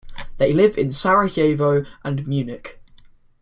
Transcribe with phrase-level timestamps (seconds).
[0.39, 2.81] They live in Sarajevo and Munich.